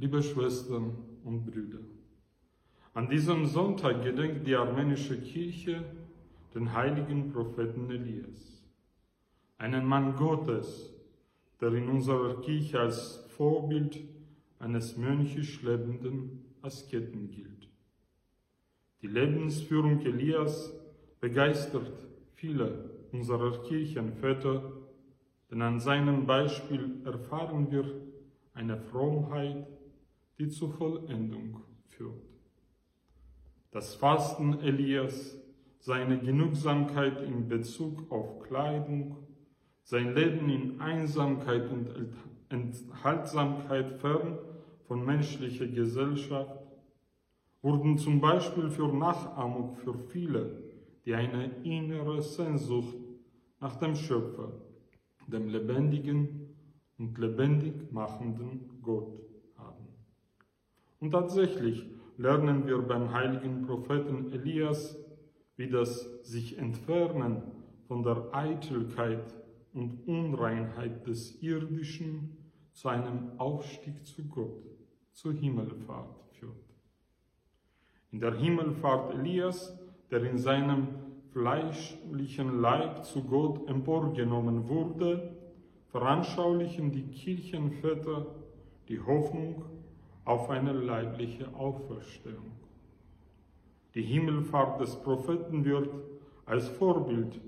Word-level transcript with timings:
Liebe 0.00 0.22
Schwestern 0.22 0.96
und 1.24 1.44
Brüder, 1.44 1.80
an 2.94 3.10
diesem 3.10 3.44
Sonntag 3.44 4.02
gedenkt 4.02 4.46
die 4.46 4.54
armenische 4.54 5.20
Kirche 5.20 5.84
den 6.54 6.72
heiligen 6.72 7.30
Propheten 7.30 7.90
Elias, 7.90 8.64
einen 9.58 9.84
Mann 9.84 10.16
Gottes, 10.16 10.90
der 11.60 11.74
in 11.74 11.90
unserer 11.90 12.40
Kirche 12.40 12.80
als 12.80 13.26
Vorbild 13.36 14.00
eines 14.58 14.96
mönchisch 14.96 15.60
lebenden 15.60 16.46
Asketen 16.62 17.30
gilt. 17.30 17.68
Die 19.02 19.06
Lebensführung 19.06 20.00
Elias 20.06 20.72
begeistert 21.20 21.92
viele 22.36 22.88
unserer 23.12 23.62
Kirchenväter, 23.64 24.62
denn 25.50 25.60
an 25.60 25.78
seinem 25.78 26.24
Beispiel 26.24 27.02
erfahren 27.04 27.70
wir 27.70 27.84
eine 28.54 28.78
Frommheit, 28.78 29.66
die 30.40 30.48
zur 30.48 30.70
Vollendung 30.70 31.60
führt. 31.84 32.24
Das 33.72 33.94
Fasten 33.94 34.58
Elias, 34.60 35.38
seine 35.80 36.18
Genugsamkeit 36.18 37.20
in 37.20 37.46
Bezug 37.46 38.10
auf 38.10 38.40
Kleidung, 38.40 39.18
sein 39.82 40.14
Leben 40.14 40.48
in 40.48 40.80
Einsamkeit 40.80 41.70
und 41.70 41.90
Enthaltsamkeit 42.48 44.00
fern 44.00 44.38
von 44.88 45.04
menschlicher 45.04 45.66
Gesellschaft, 45.66 46.58
wurden 47.60 47.98
zum 47.98 48.20
Beispiel 48.22 48.70
für 48.70 48.88
Nachahmung 48.88 49.74
für 49.74 49.94
viele, 49.94 50.62
die 51.04 51.14
eine 51.14 51.50
innere 51.64 52.22
Sehnsucht 52.22 52.96
nach 53.60 53.76
dem 53.76 53.94
Schöpfer, 53.94 54.52
dem 55.26 55.48
lebendigen 55.48 56.56
und 56.98 57.18
lebendig 57.18 57.92
machenden 57.92 58.80
Gott. 58.80 59.29
Und 61.00 61.12
tatsächlich 61.12 61.86
lernen 62.18 62.66
wir 62.66 62.78
beim 62.82 63.12
heiligen 63.12 63.62
Propheten 63.66 64.32
Elias, 64.32 64.98
wie 65.56 65.68
das 65.68 66.22
sich 66.22 66.58
entfernen 66.58 67.42
von 67.88 68.02
der 68.02 68.28
Eitelkeit 68.32 69.34
und 69.72 70.06
Unreinheit 70.06 71.06
des 71.06 71.42
Irdischen 71.42 72.36
zu 72.72 72.88
einem 72.88 73.38
Aufstieg 73.38 74.06
zu 74.06 74.28
Gott, 74.28 74.62
zur 75.12 75.32
Himmelfahrt 75.32 76.22
führt. 76.32 76.54
In 78.12 78.20
der 78.20 78.34
Himmelfahrt 78.34 79.14
Elias, 79.14 79.78
der 80.10 80.22
in 80.24 80.38
seinem 80.38 80.88
fleischlichen 81.32 82.60
Leib 82.60 83.04
zu 83.04 83.22
Gott 83.24 83.68
emporgenommen 83.68 84.68
wurde, 84.68 85.36
veranschaulichen 85.88 86.92
die 86.92 87.08
Kirchenväter 87.08 88.26
die 88.88 89.00
Hoffnung 89.00 89.64
auf 90.24 90.50
eine 90.50 90.72
leibliche 90.72 91.52
Auferstehung. 91.54 92.52
Die 93.94 94.02
Himmelfahrt 94.02 94.80
des 94.80 94.94
Propheten 94.96 95.64
wird 95.64 95.88
als 96.46 96.68
Vorbild 96.68 97.40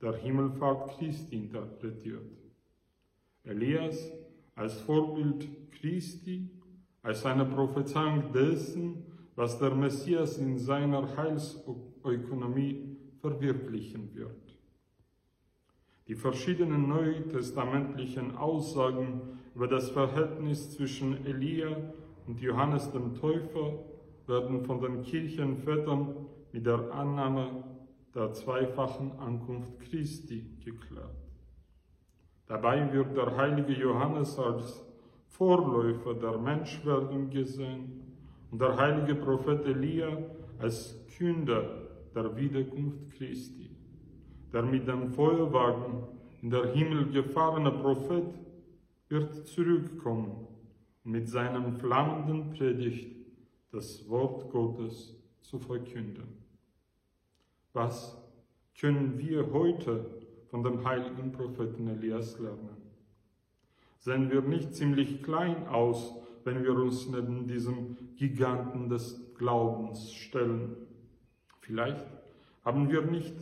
der 0.00 0.14
Himmelfahrt 0.14 0.96
Christi 0.96 1.36
interpretiert. 1.36 2.22
Elias 3.44 4.12
als 4.54 4.80
Vorbild 4.80 5.48
Christi, 5.72 6.50
als 7.02 7.24
eine 7.24 7.44
Prophezeiung 7.44 8.32
dessen, 8.32 9.04
was 9.36 9.58
der 9.58 9.74
Messias 9.74 10.36
in 10.38 10.58
seiner 10.58 11.16
Heilsökonomie 11.16 12.96
verwirklichen 13.20 14.12
wird. 14.14 14.58
Die 16.08 16.16
verschiedenen 16.16 16.88
neutestamentlichen 16.88 18.36
Aussagen 18.36 19.37
über 19.58 19.66
das 19.66 19.90
Verhältnis 19.90 20.70
zwischen 20.70 21.26
Elia 21.26 21.76
und 22.28 22.40
Johannes 22.40 22.92
dem 22.92 23.16
Täufer 23.16 23.72
werden 24.28 24.64
von 24.64 24.80
den 24.80 25.02
Kirchenvätern 25.02 26.14
mit 26.52 26.64
der 26.64 26.92
Annahme 26.92 27.64
der 28.14 28.32
zweifachen 28.34 29.18
Ankunft 29.18 29.80
Christi 29.80 30.44
geklärt. 30.64 31.10
Dabei 32.46 32.92
wird 32.92 33.16
der 33.16 33.36
heilige 33.36 33.72
Johannes 33.72 34.38
als 34.38 34.86
Vorläufer 35.26 36.14
der 36.14 36.38
Menschwerdung 36.38 37.28
gesehen 37.28 38.14
und 38.52 38.60
der 38.60 38.76
heilige 38.76 39.16
Prophet 39.16 39.66
Elia 39.66 40.18
als 40.60 41.04
Künder 41.16 41.64
der 42.14 42.36
Wiederkunft 42.36 43.12
Christi. 43.16 43.70
Der 44.52 44.62
mit 44.62 44.86
dem 44.86 45.08
Feuerwagen 45.08 46.04
in 46.42 46.50
der 46.50 46.66
Himmel 46.66 47.10
gefahrene 47.10 47.72
Prophet 47.72 48.22
wird 49.08 49.46
zurückkommen 49.46 50.46
und 51.04 51.12
mit 51.12 51.28
seinem 51.28 51.74
flammenden 51.76 52.50
Predigt 52.50 53.16
das 53.72 54.08
Wort 54.08 54.50
Gottes 54.50 55.16
zu 55.40 55.58
verkünden. 55.58 56.38
Was 57.72 58.16
können 58.78 59.18
wir 59.18 59.52
heute 59.52 60.04
von 60.48 60.62
dem 60.62 60.84
heiligen 60.84 61.32
Propheten 61.32 61.88
Elias 61.88 62.38
lernen? 62.38 62.76
Sehen 63.98 64.30
wir 64.30 64.42
nicht 64.42 64.74
ziemlich 64.74 65.22
klein 65.22 65.66
aus, 65.66 66.14
wenn 66.44 66.62
wir 66.62 66.74
uns 66.74 67.08
neben 67.08 67.46
diesem 67.46 67.96
Giganten 68.16 68.88
des 68.88 69.34
Glaubens 69.34 70.12
stellen? 70.12 70.76
Vielleicht 71.60 72.06
haben 72.64 72.88
wir 72.88 73.02
nicht 73.02 73.34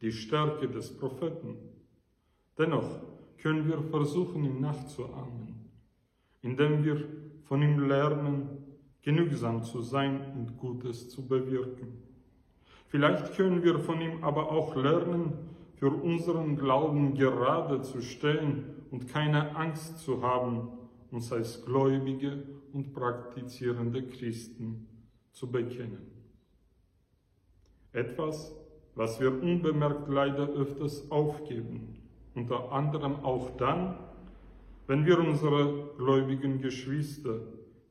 die 0.00 0.12
Stärke 0.12 0.68
des 0.68 0.96
Propheten. 0.96 1.56
Dennoch 2.56 3.00
können 3.38 3.68
wir 3.68 3.82
versuchen, 3.82 4.44
ihm 4.44 4.60
nachzuahmen, 4.60 5.70
indem 6.42 6.84
wir 6.84 7.04
von 7.44 7.62
ihm 7.62 7.88
lernen, 7.88 8.48
genügsam 9.02 9.62
zu 9.62 9.82
sein 9.82 10.32
und 10.36 10.56
Gutes 10.56 11.10
zu 11.10 11.26
bewirken. 11.26 12.02
Vielleicht 12.88 13.34
können 13.34 13.62
wir 13.62 13.78
von 13.78 14.00
ihm 14.00 14.22
aber 14.24 14.50
auch 14.50 14.74
lernen, 14.76 15.32
für 15.76 15.90
unseren 15.90 16.56
Glauben 16.56 17.14
gerade 17.14 17.82
zu 17.82 18.00
stehen 18.00 18.64
und 18.90 19.08
keine 19.08 19.56
Angst 19.56 19.98
zu 19.98 20.22
haben, 20.22 20.68
uns 21.10 21.32
als 21.32 21.64
gläubige 21.64 22.42
und 22.72 22.92
praktizierende 22.92 24.06
Christen 24.06 24.88
zu 25.32 25.50
bekennen. 25.50 26.10
Etwas, 27.92 28.54
was 28.94 29.20
wir 29.20 29.30
unbemerkt 29.30 30.08
leider 30.08 30.48
öfters 30.48 31.10
aufgeben, 31.10 32.03
unter 32.34 32.72
anderem 32.72 33.24
auch 33.24 33.56
dann, 33.56 33.96
wenn 34.86 35.06
wir 35.06 35.18
unsere 35.18 35.90
gläubigen 35.96 36.60
Geschwister, 36.60 37.40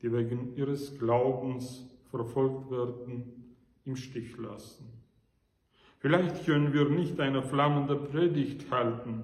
die 0.02 0.12
wegen 0.12 0.56
ihres 0.56 0.98
Glaubens 1.00 1.90
verfolgt 2.12 2.70
werden, 2.70 3.56
im 3.86 3.96
Stich 3.96 4.38
lassen. 4.38 4.86
Vielleicht 6.00 6.46
können 6.46 6.74
wir 6.74 6.90
nicht 6.90 7.20
eine 7.20 7.42
flammende 7.42 7.96
Predigt 7.96 8.70
halten, 8.70 9.24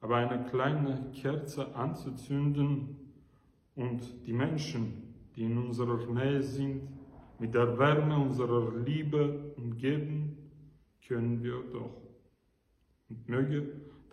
aber 0.00 0.16
eine 0.16 0.44
kleine 0.44 1.10
Kerze 1.12 1.74
anzuzünden 1.74 2.96
und 3.74 4.26
die 4.26 4.32
Menschen, 4.32 5.14
die 5.34 5.44
in 5.44 5.58
unserer 5.58 5.98
Nähe 6.06 6.42
sind, 6.42 6.88
mit 7.38 7.54
der 7.54 7.78
Wärme 7.78 8.16
unserer 8.18 8.72
Liebe 8.78 9.52
umgeben, 9.56 10.38
können 11.06 11.42
wir 11.42 11.62
doch. 11.72 12.02
Und 13.08 13.28
möge 13.28 13.66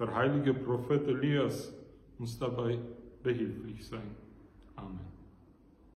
der 0.06 0.16
heilige 0.16 0.54
Prophet 0.54 1.08
Elias 1.08 1.74
uns 2.20 2.38
dabei 2.38 2.78
behilflich 3.24 3.88
sein. 3.88 4.16
Amen. 4.76 5.00